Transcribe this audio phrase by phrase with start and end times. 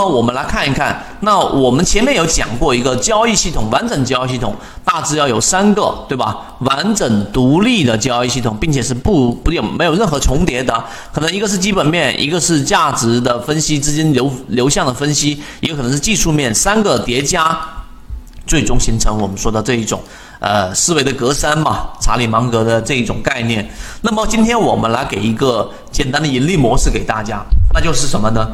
[0.00, 6.38] 那我们来看一看，那我们前面有讲过一个交易系统，完整交易系统大致要有三个，对吧？
[6.60, 17.58] 完整独立的交易系统，并且是不不有没有任何重叠的，可能一个是基本面，一个是价值的分析，资金流流向的分析，也有可能是技术面，三个叠加，
[18.46, 20.00] 最终形成我们说的这一种
[20.38, 23.70] 呃思维的格栅嘛，查理芒格的这一种概念。
[24.00, 28.48] 那么今天我们来给一个简单的盈利模式给大家，那就是什么呢？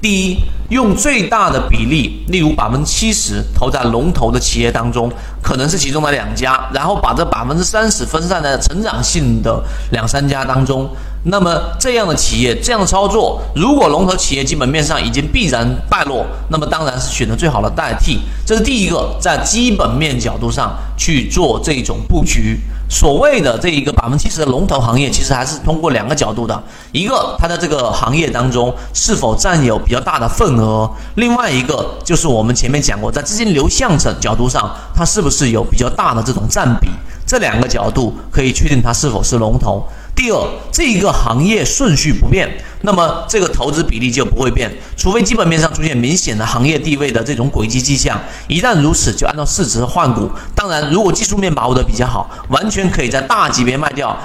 [0.00, 0.38] 第一，
[0.68, 5.10] 用最大的比例，例如百分之七十投在龙头的企业当中，
[5.42, 10.88] 可能是其中的两家，然后把这百分之三十分散在成长性的两三家当中。
[11.24, 18.20] 那么这样的企业，这样的操作，如果龙头企业基本面上已经必然败落，那么当然是选择最好的代替。
[18.46, 22.60] 这是第一个，在基本面角度上去做这种布局。
[22.88, 36.88] 所谓的这一个百分之七十的龙头行业，其实还是通过两个角度的：一个，它的这个行业当中是否占有比较大的份额；另外一个，就是我们前面讲过，在资金流向层角度上，它是不是有比较大的这种占比。
[37.26, 39.86] 这两个角度可以确定它是否是龙头。
[40.18, 42.48] 第二，这一个行业顺序不变，
[42.82, 48.20] 那么这个投资比例就不会变，除非基本面上出现明显的行业地位的这种轨迹迹象。
[48.48, 50.28] 一旦如此，就按照市值换股。
[50.56, 54.18] 当然，如果技术面把握的比较好，完全可以在大级别卖掉。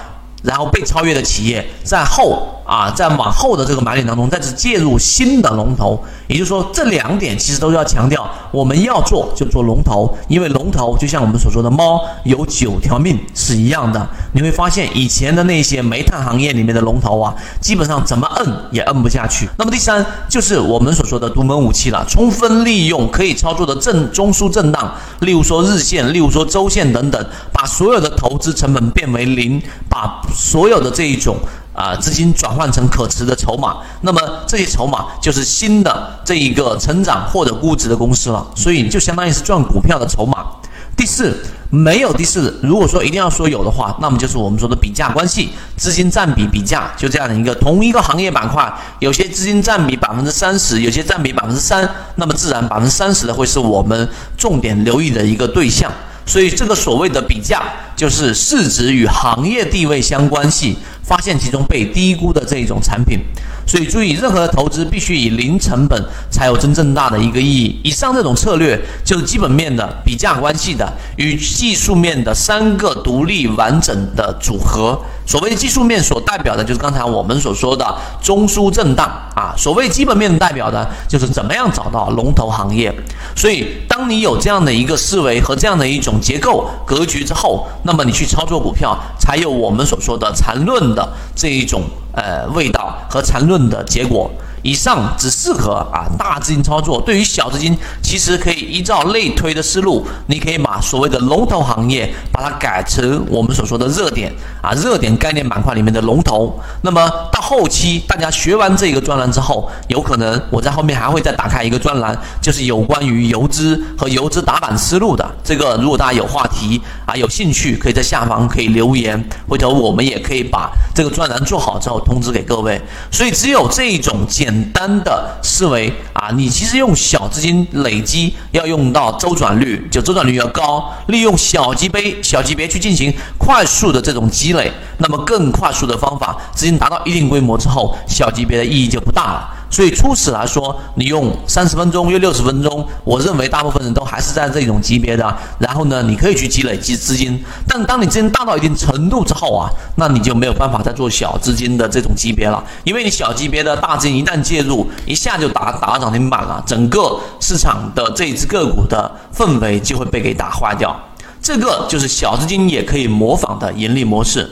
[0.43, 14.07] 然后被超越的企业在后啊，在往后的这个买点当中再次介入新的龙头，也就是说这两点其实都要强调，我们要做就做龙头，因为龙头就像我们所说的猫有九条命是一样的。
[14.33, 19.47] 你会发现以前的那些煤炭行业里面的龙头啊，基本上怎么摁也摁不下去。
[19.57, 29.61] 那么第三就是我们所说的独门武器了，充分利用可以操作的正中枢震荡，例如说日线，例如说周线等等，把所有的投资成本变为零，
[29.93, 31.37] 把所有的这一种
[31.71, 40.47] 啊资金转换成可持的筹码，那么这些筹码就是新的这一个成长或者估值的公司了，所以就相当于是赚股票的筹码。
[40.95, 41.35] 第四，
[41.69, 55.91] 没有第四，如果说一定要说有的话，那么就是我们说的比价关系，资金占比比价，就这样的一个同一个行业板块，有些资金占比百分之三十，有些占比百分之三，那么自然百分之三十的会是我们重点留意的一个对象。
[56.25, 57.61] 所以，这个所谓的比价，
[57.95, 63.19] 就是市值与行业地位相关系，发现其中被低估的这一种产品。
[63.65, 67.79] 所以，注意，任何的投资必须以零成本才有真正大的一个意义。
[67.83, 74.99] 以上这种策略就是基本面的比价关系的与技术面的三个独立完整的组合。
[75.25, 77.85] 所谓技术面所代表的就是刚才我们所说的
[78.21, 79.09] 中枢震荡
[79.43, 82.93] 啊，所谓基本面的代表呢就是怎么样找到龙头行业。
[83.35, 91.05] 所以，当你有这样的一个思维和这样的一种结构格局之后，那么你去操作股票才有我们所说的缠论的
[91.35, 91.81] 这一种
[92.13, 94.31] 呃味道和缠论的结果。
[94.63, 106.57] 以上只适合啊大资金操作，对于小资金，其实可以依照类推的思路，你可以把所谓的龙头行业，把它改成我们所说的热点啊热点概念板块里面的龙头。
[106.81, 115.29] 那么到后期大家学完这个专栏之后，有可能我在后面还会再打开一个专栏，就是有关于游资和游资打板思路的。
[115.43, 122.81] 这个如果大家有话题啊有兴趣，可以在下方可以留言，回头我们也可以把这个专栏做好之后通知给各位。
[123.11, 124.52] 所以只有这一种简。
[124.53, 139.49] 简单的思维啊，你其实用小资金累积要用到周转率，就周转率要高，利用小级别小级别去进行快速的这种积累，那么更快速的方法，资金达到一定规模之后，小级别的意义就不大了。
[139.73, 145.35] 所以初始来说，你用三十分钟、约六十分钟，我认为大部分人都还是在这种级别的。
[145.57, 160.95] 然后呢，你可以去积累积资金，但当你资金大到一定程度之后啊，那你就没有办法再做小资金的这种级别了，因为你小级别的大资金一旦介入，一下就打打涨停板了，整个市场的这只个股的氛围就会被给打坏掉。
[161.41, 164.47] 这个就是小资金也可以模仿的盈利模式。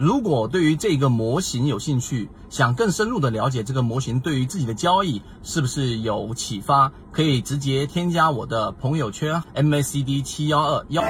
[0.00, 11.02] 如果对于这个模型有兴趣，想更深入的了解这个模型对于自己的交易是不是有启发，可以直接添加我的朋友圈 MACD 七幺二幺。